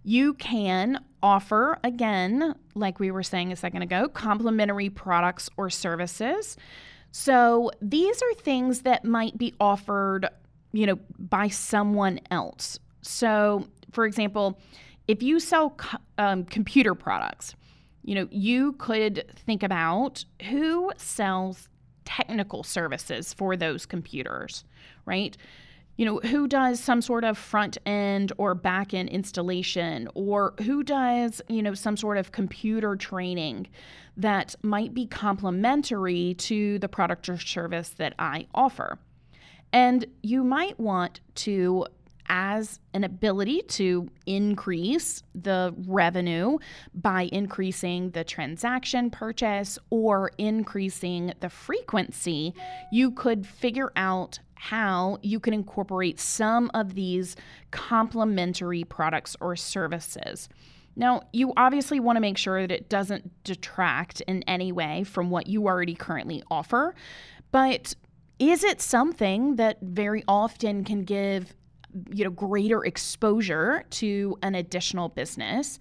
[0.03, 6.57] you can offer, again, like we were saying a second ago, complimentary products or services.
[7.13, 10.29] So these are things that might be offered,
[10.73, 12.79] you know, by someone else.
[13.03, 14.59] So, for example,
[15.09, 15.77] if you sell
[16.19, 17.55] um, computer products,
[18.05, 21.69] you know, you could think about who sells
[22.05, 24.65] technical services for those computers,
[25.05, 25.37] right?
[26.01, 30.83] You know, who does some sort of front end or back end installation, or who
[30.83, 33.67] does, you know, some sort of computer training
[34.17, 38.99] that might be complementary to the product or service that I offer.
[39.75, 41.85] And you might want to
[42.31, 46.57] as an ability to increase the revenue
[46.95, 52.55] by increasing the transaction purchase or increasing the frequency,
[52.91, 57.35] you could figure out how you can incorporate some of these
[57.71, 60.51] complementary products or services.
[60.95, 65.31] Now, you obviously want to make sure that it doesn't detract in any way from
[65.31, 66.95] what you already currently offer,
[67.53, 67.95] but
[68.39, 71.55] is it something that very often can give
[72.13, 75.79] you know greater exposure to an additional business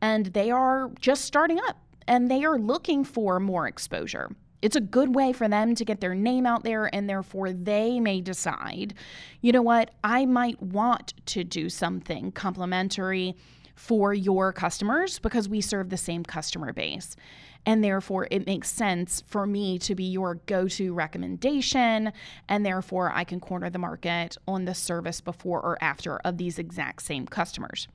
[0.00, 4.80] and they are just starting up and they are looking for more exposure it's a
[4.80, 8.94] good way for them to get their name out there, and therefore they may decide,
[9.40, 13.34] you know what, I might want to do something complimentary
[13.74, 17.16] for your customers because we serve the same customer base.
[17.64, 22.12] And therefore, it makes sense for me to be your go to recommendation.
[22.48, 26.58] And therefore, I can corner the market on the service before or after of these
[26.58, 27.86] exact same customers.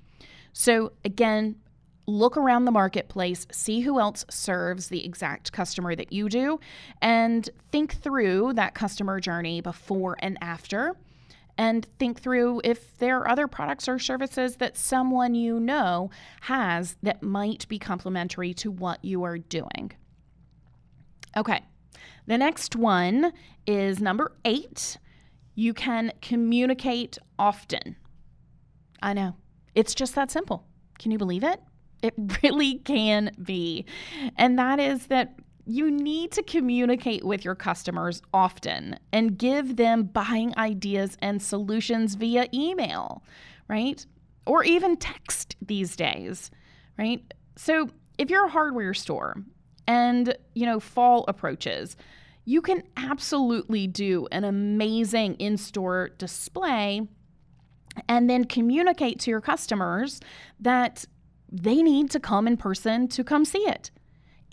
[0.53, 1.58] So, again,
[2.08, 6.60] look around the marketplace, see who else serves the exact customer that you do,
[7.02, 10.96] and think through that customer journey before and after.
[11.60, 16.98] And think through if there are other products or services that someone you know has
[17.02, 19.91] that might be complementary to what you are doing.
[21.36, 21.63] Okay,
[22.28, 23.34] the next one
[23.66, 24.97] is number eight.
[25.55, 27.95] You can communicate often.
[29.01, 29.36] I know,
[29.74, 30.64] it's just that simple.
[30.99, 31.60] Can you believe it?
[32.02, 33.86] It really can be.
[34.38, 40.04] And that is that you need to communicate with your customers often and give them
[40.04, 43.22] buying ideas and solutions via email,
[43.68, 44.06] right?
[44.45, 46.52] Or even text these days,
[46.98, 47.22] right?
[47.58, 49.43] So, if you're a hardware store
[49.88, 51.98] and, you know, fall approaches,
[52.45, 57.02] you can absolutely do an amazing in-store display
[58.08, 60.22] and then communicate to your customers
[60.60, 61.06] that
[61.52, 63.91] they need to come in person to come see it.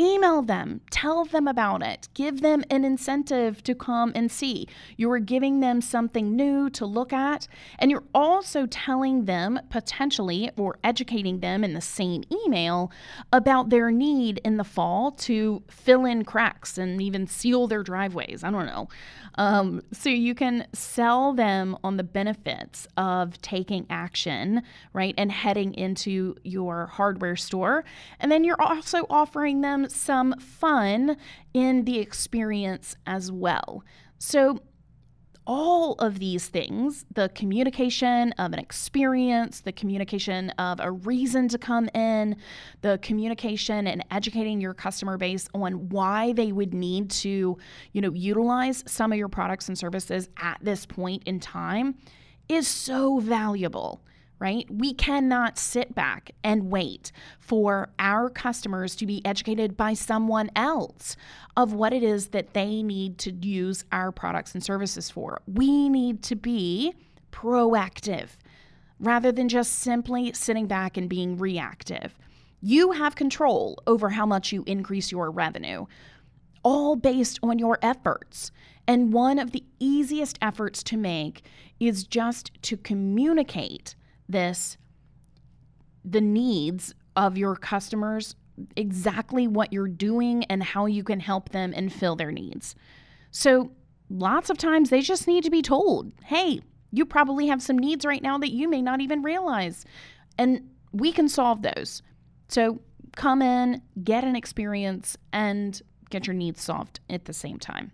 [0.01, 4.67] Email them, tell them about it, give them an incentive to come and see.
[4.97, 7.47] You are giving them something new to look at,
[7.79, 12.91] and you're also telling them potentially or educating them in the same email
[13.33, 18.43] about their need in the fall to fill in cracks and even seal their driveways.
[18.43, 18.89] I don't know.
[19.37, 25.75] Um, so you can sell them on the benefits of taking action, right, and heading
[25.75, 27.85] into your hardware store.
[28.19, 31.17] And then you're also offering them some fun
[31.53, 33.85] in the experience as well.
[34.19, 34.61] So
[35.47, 41.59] all of these things the communication of an experience, the communication of a reason to
[41.59, 42.37] come in,
[42.81, 47.59] the communication and educating your customer base on why they would need to,
[47.93, 51.95] you know, utilize some of your products and services at this point in time
[52.49, 54.01] is so valuable
[54.39, 54.67] right?
[54.71, 61.17] We cannot sit back and wait for our customers to be educated by someone else
[61.57, 65.41] of what it is that they need to use our products and services for.
[65.47, 66.95] We need to be
[67.33, 68.31] proactive
[69.01, 72.15] rather than just simply sitting back and being reactive.
[72.61, 75.87] You have control over how much you increase your revenue,
[76.63, 78.51] all based on your efforts.
[78.87, 81.43] And one of the easiest efforts to make
[81.79, 83.95] is just to communicate
[84.29, 84.77] this
[86.05, 88.37] the needs of your customers,
[88.77, 92.75] exactly what you're doing and how you can help them and fill their needs.
[93.31, 93.73] So,
[94.11, 96.61] lots of times they just need to be told, hey,
[96.93, 99.85] you probably have some needs right now that you may not even realize.
[100.39, 102.03] And we can solve those.
[102.49, 102.81] So,
[103.17, 107.93] come in, get an experience, and get your needs solved at the same time.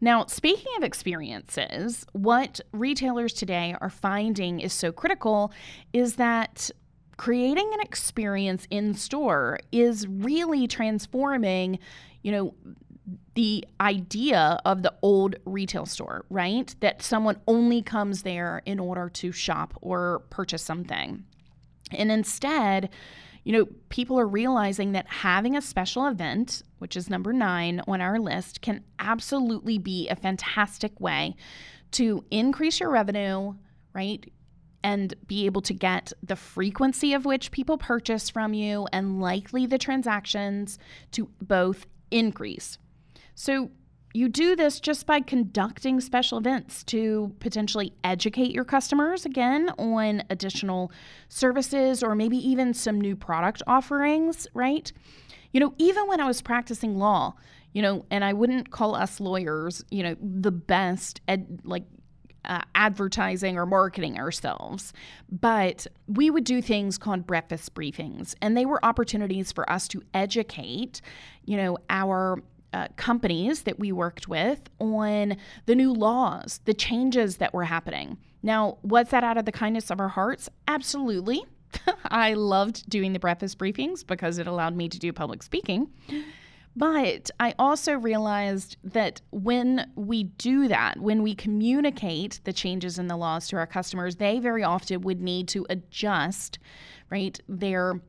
[0.00, 5.52] Now, speaking of experiences, what retailers today are finding is so critical
[5.92, 6.70] is that
[7.16, 11.80] creating an experience in store is really transforming,
[12.22, 12.54] you know,
[13.34, 16.74] the idea of the old retail store, right?
[16.80, 21.24] That someone only comes there in order to shop or purchase something.
[21.90, 22.90] And instead,
[23.48, 28.02] you know, people are realizing that having a special event, which is number nine on
[28.02, 31.34] our list, can absolutely be a fantastic way
[31.92, 33.54] to increase your revenue,
[33.94, 34.30] right?
[34.84, 39.64] And be able to get the frequency of which people purchase from you and likely
[39.64, 40.78] the transactions
[41.12, 42.76] to both increase.
[43.34, 43.70] So,
[44.18, 50.24] you do this just by conducting special events to potentially educate your customers again on
[50.28, 50.90] additional
[51.28, 54.92] services or maybe even some new product offerings, right?
[55.52, 57.34] You know, even when I was practicing law,
[57.72, 61.84] you know, and I wouldn't call us lawyers, you know, the best ed, like
[62.44, 64.92] uh, advertising or marketing ourselves,
[65.30, 70.02] but we would do things called breakfast briefings, and they were opportunities for us to
[70.12, 71.00] educate,
[71.44, 72.42] you know, our
[72.72, 78.18] uh, companies that we worked with on the new laws, the changes that were happening.
[78.42, 80.48] Now, was that out of the kindness of our hearts?
[80.66, 81.44] Absolutely.
[82.04, 85.88] I loved doing the breakfast briefings because it allowed me to do public speaking.
[86.76, 93.08] But I also realized that when we do that, when we communicate the changes in
[93.08, 96.60] the laws to our customers, they very often would need to adjust,
[97.10, 98.00] right, their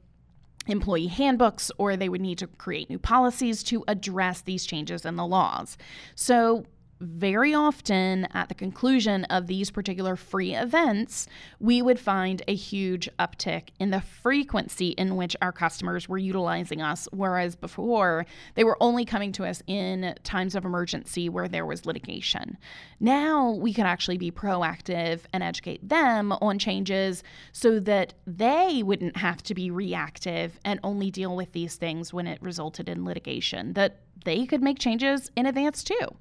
[0.67, 5.15] employee handbooks or they would need to create new policies to address these changes in
[5.15, 5.77] the laws.
[6.15, 6.65] So,
[7.01, 11.27] very often at the conclusion of these particular free events,
[11.59, 16.81] we would find a huge uptick in the frequency in which our customers were utilizing
[16.81, 18.25] us, whereas before
[18.55, 22.57] they were only coming to us in times of emergency where there was litigation.
[22.99, 29.17] Now we can actually be proactive and educate them on changes so that they wouldn't
[29.17, 33.73] have to be reactive and only deal with these things when it resulted in litigation,
[33.73, 36.17] that they could make changes in advance too.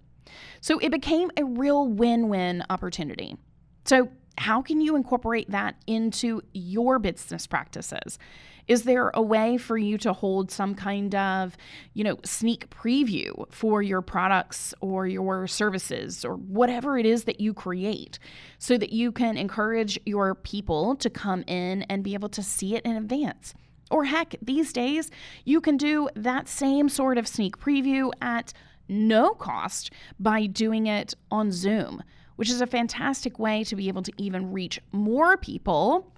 [0.61, 3.37] So it became a real win win opportunity.
[3.85, 8.21] So, how can you incorporate that into your business practices?
[8.69, 11.57] Is there a way for you to hold some kind of,
[11.95, 17.41] you know, sneak preview for your products or your services or whatever it is that
[17.41, 18.19] you create
[18.59, 22.77] so that you can encourage your people to come in and be able to see
[22.77, 23.55] it in advance?
[23.91, 25.11] Or heck, these days,
[25.47, 28.53] you can do that same sort of sneak preview at
[28.89, 32.03] no cost by doing it on Zoom,
[32.37, 36.13] which is a fantastic way to be able to even reach more people.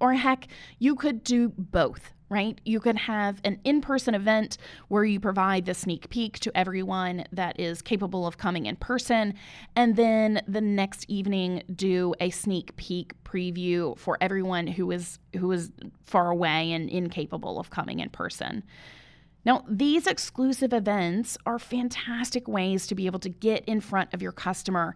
[0.00, 2.60] Or heck, you could do both right?
[2.64, 4.58] You could have an in person event
[4.88, 9.34] where you provide the sneak peek to everyone that is capable of coming in person,
[9.76, 15.52] and then the next evening do a sneak peek preview for everyone who is who
[15.52, 15.70] is
[16.06, 18.64] far away and incapable of coming in person.
[19.44, 24.22] Now, these exclusive events are fantastic ways to be able to get in front of
[24.22, 24.94] your customer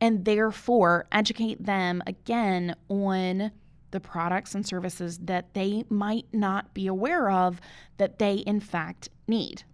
[0.00, 3.50] and therefore educate them again on
[3.90, 7.60] the products and services that they might not be aware of
[7.96, 9.64] that they in fact need.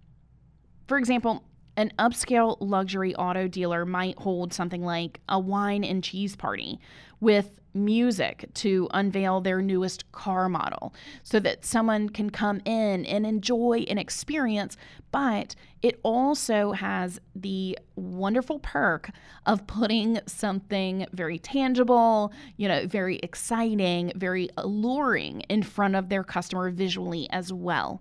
[0.87, 1.45] For example,
[1.77, 6.79] an upscale luxury auto dealer might hold something like a wine and cheese party
[7.21, 10.95] with music to unveil their newest car model
[11.25, 14.77] so that someone can come in and enjoy an experience.
[15.11, 19.11] But it also has the wonderful perk
[19.47, 26.25] of putting something very tangible, you know, very exciting, very alluring in front of their
[26.25, 28.01] customer visually as well.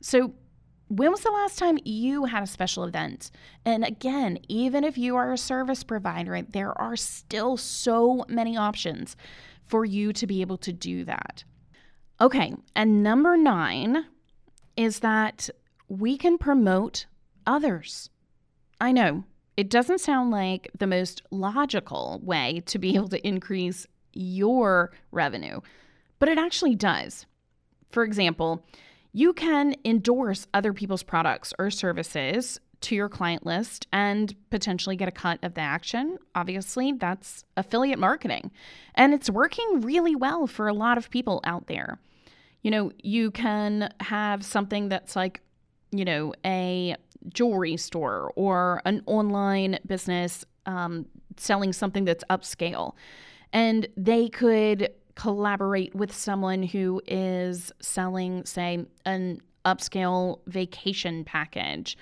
[0.00, 0.34] So,
[0.88, 3.30] when was the last time you had a special event?
[3.64, 9.16] And again, even if you are a service provider, there are still so many options
[9.66, 11.44] for you to be able to do that.
[12.20, 14.06] Okay, and number nine
[14.76, 15.50] is that
[15.88, 17.06] we can promote
[17.46, 18.10] others.
[18.80, 19.24] I know
[19.56, 25.60] it doesn't sound like the most logical way to be able to increase your revenue,
[26.18, 27.26] but it actually does.
[27.90, 28.64] For example,
[29.12, 35.08] you can endorse other people's products or services to your client list and potentially get
[35.08, 36.18] a cut of the action.
[36.34, 38.50] Obviously, that's affiliate marketing.
[38.94, 41.98] And it's working really well for a lot of people out there.
[42.62, 45.40] You know, you can have something that's like,
[45.90, 46.96] you know, a
[47.32, 51.06] jewelry store or an online business um,
[51.36, 52.94] selling something that's upscale.
[53.52, 61.98] And they could collaborate with someone who is selling, say, an upscale vacation package,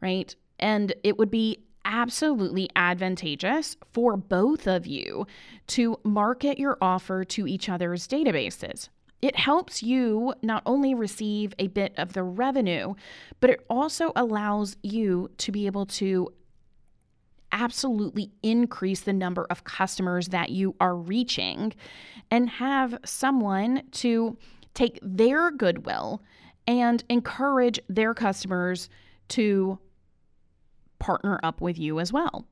[0.00, 0.34] right?
[0.58, 5.28] And it would be absolutely advantageous for both of you
[5.68, 8.88] to market your offer to each other's databases.
[9.22, 12.94] It helps you not only receive a bit of the revenue,
[13.38, 16.32] but it also allows you to be able to
[17.52, 21.72] absolutely increase the number of customers that you are reaching
[22.30, 24.36] and have someone to
[24.74, 26.22] take their goodwill
[26.66, 28.88] and encourage their customers
[29.28, 29.78] to
[30.98, 32.46] partner up with you as well.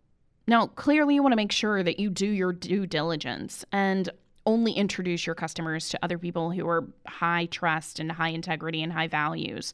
[0.47, 4.11] Now, clearly, you want to make sure that you do your due diligence and
[4.47, 8.93] only introduce your customers to other people who are high trust and high integrity and
[8.93, 9.73] high values.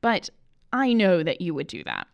[0.00, 0.30] But
[0.72, 2.06] I know that you would do that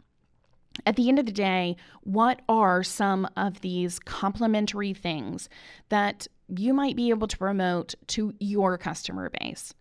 [0.87, 5.49] at the end of the day, what are some of these complementary things
[5.89, 9.75] that you might be able to promote to your customer base?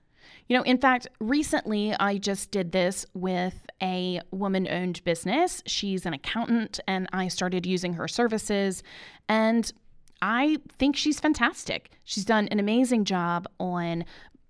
[0.48, 5.62] You know, in fact, recently I just did this with a woman owned business.
[5.66, 8.82] She's an accountant, and I started using her services.
[9.28, 9.72] And
[10.22, 11.92] I think she's fantastic.
[12.04, 14.06] She's done an amazing job on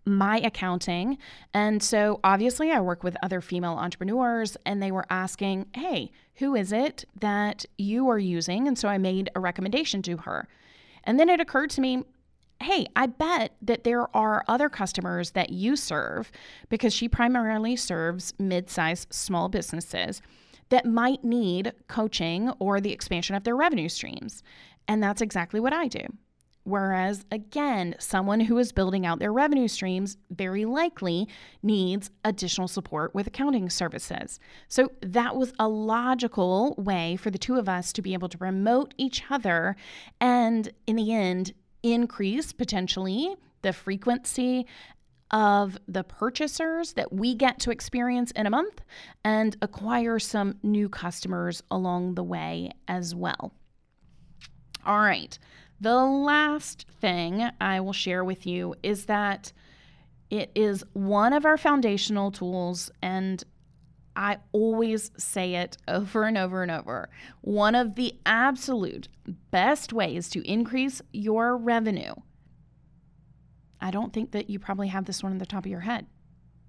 [0.05, 1.17] my accounting.
[1.53, 6.55] And so obviously, I work with other female entrepreneurs, and they were asking, Hey, who
[6.55, 8.67] is it that you are using?
[8.67, 10.47] And so I made a recommendation to her.
[11.03, 12.03] And then it occurred to me,
[12.61, 16.29] Hey, I bet that there are other customers that you serve
[16.67, 20.21] because she primarily serves mid sized small businesses
[20.67, 24.43] that might need coaching or the expansion of their revenue streams.
[24.89, 26.01] And that's exactly what I do.
[26.69, 31.27] Whereas, again, someone who is building out their revenue streams very likely
[31.63, 34.39] needs additional support with accounting services.
[34.67, 38.37] So, that was a logical way for the two of us to be able to
[38.37, 39.75] promote each other
[40.21, 44.65] and, in the end, increase potentially the frequency
[45.31, 48.81] of the purchasers that we get to experience in a month
[49.23, 53.53] and acquire some new customers along the way as well.
[54.85, 55.37] All right.
[55.81, 59.53] The last thing I will share with you is that
[60.29, 63.43] it is one of our foundational tools, and
[64.15, 67.09] I always say it over and over and over.
[67.41, 69.07] One of the absolute
[69.51, 72.13] best ways to increase your revenue.
[73.79, 76.05] I don't think that you probably have this one on the top of your head.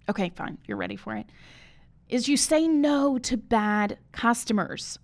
[0.09, 1.27] Okay, fine, you're ready for it.
[2.09, 4.99] Is you say no to bad customers.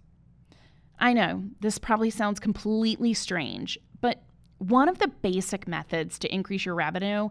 [0.99, 4.23] I know this probably sounds completely strange, but
[4.59, 7.29] one of the basic methods to increase your revenue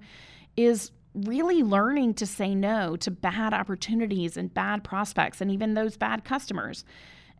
[0.56, 5.98] is really learning to say no to bad opportunities and bad prospects and even those
[5.98, 6.84] bad customers.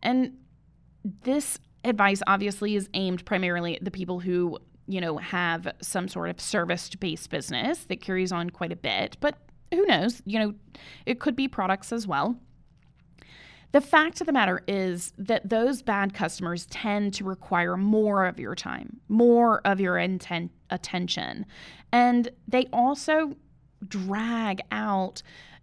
[0.02, 0.32] And
[1.22, 4.58] this advice obviously is aimed primarily at the people who,
[4.88, 9.16] you know, have some sort of service based business that carries on quite a bit,
[9.20, 9.36] but
[9.72, 10.22] who knows?
[10.24, 10.54] You know,
[11.04, 12.36] it could be products as well.
[13.72, 18.38] The fact of the matter is that those bad customers tend to require more of
[18.38, 21.44] your time, more of your intent, attention.
[21.92, 23.36] And they also
[23.86, 25.22] drag out,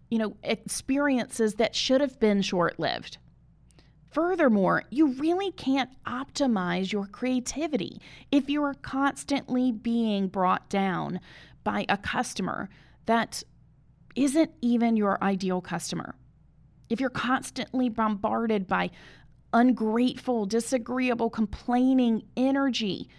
[0.09, 3.17] you know, experiences that should have been short lived.
[4.11, 7.99] Furthermore, you really can't optimize your creativity
[8.31, 11.19] if you are constantly being brought down
[11.63, 12.69] by a customer
[13.07, 13.41] that
[14.15, 16.13] isn't even your ideal customer.
[16.93, 18.91] If you're constantly bombarded by
[19.51, 23.09] ungrateful, disagreeable, complaining energy,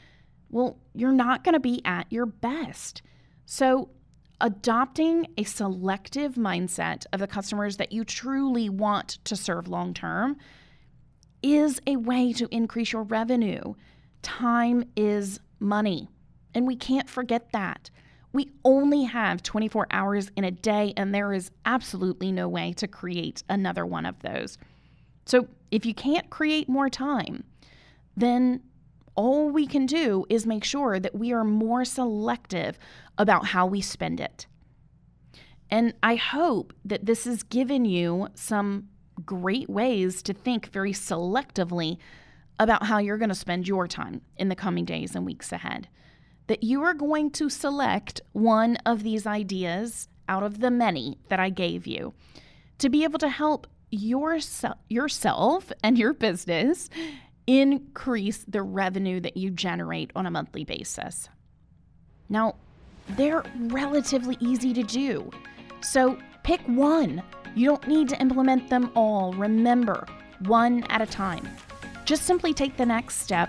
[0.49, 3.03] well, you're not going to be at your best.
[3.47, 3.89] So,
[4.41, 10.37] adopting a selective mindset of the customers that you truly want to serve long term
[11.43, 13.75] is a way to increase your revenue.
[14.23, 16.07] Time is money,
[16.55, 17.91] and we can't forget that.
[18.35, 22.89] We only have 24 hours in a day, and there is absolutely no way to
[22.89, 24.59] create another one of those.
[25.25, 27.45] So, if you can't create more time,
[28.17, 28.61] then
[29.15, 32.77] all we can do is make sure that we are more selective
[33.19, 34.49] about how we spend it.
[35.71, 38.89] And I hope that this has given you some
[39.25, 41.99] great ways to think very selectively
[42.59, 45.89] about how you're going to spend your time in the coming days and weeks ahead.
[46.47, 51.41] That you are going to select one of these ideas out of the many that
[51.41, 52.15] I gave you
[52.79, 56.91] to be able to help yourself, yourself and your business
[57.47, 61.29] increase the revenue that you generate on a monthly basis.
[62.29, 62.57] Now,
[63.11, 65.31] they're relatively easy to do.
[65.81, 67.23] So pick one
[67.57, 69.33] you don't need to implement them all.
[69.35, 70.07] Remember,
[70.41, 71.49] one at a time.
[72.05, 73.49] Just simply take the next step,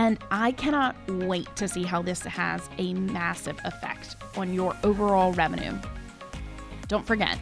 [0.00, 5.34] and I cannot wait to see how this has a massive effect on your overall
[5.34, 5.76] revenue.
[6.88, 7.38] Don't forget,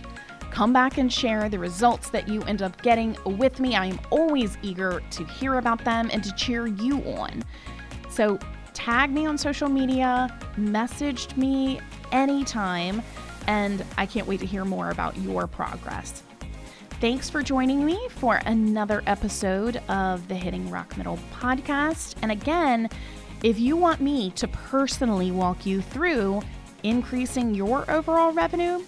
[0.50, 3.76] come back and share the results that you end up getting with me.
[3.76, 7.44] I am always eager to hear about them and to cheer you on.
[8.10, 8.40] So,
[8.74, 11.78] tag me on social media, message me
[12.10, 13.04] anytime
[13.46, 16.24] and I can't wait to hear more about your progress.
[17.00, 22.16] Thanks for joining me for another episode of the Hitting Rock Middle podcast.
[22.22, 22.90] And again,
[23.44, 26.42] if you want me to personally walk you through
[26.82, 28.82] increasing your overall revenue,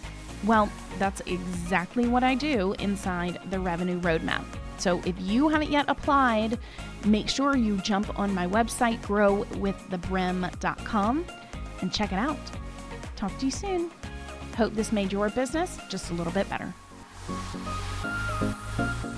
[0.44, 4.42] well, that's exactly what I do inside the Revenue Roadmap.
[4.78, 6.58] So if you haven't yet applied,
[7.04, 11.26] make sure you jump on my website, growwiththebrimm.com,
[11.80, 12.40] and check it out.
[13.14, 13.88] Talk to you soon.
[14.56, 16.74] Hope this made your business just a little bit better.
[17.30, 19.09] Thank you.